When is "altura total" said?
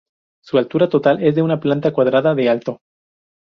0.57-1.21